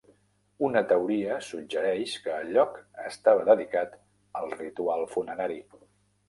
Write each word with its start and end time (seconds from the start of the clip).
Una 0.67 0.81
teoria 0.91 1.35
suggereix 1.47 2.15
que 2.23 2.33
el 2.37 2.49
lloc 2.55 2.79
estava 3.11 3.45
dedicat 3.51 3.95
al 4.41 4.51
ritual 4.57 5.07
funerari. 5.15 5.61